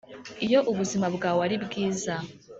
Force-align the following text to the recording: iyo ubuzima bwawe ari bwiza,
iyo 0.45 0.59
ubuzima 0.71 1.07
bwawe 1.15 1.41
ari 1.47 1.57
bwiza, 1.65 2.13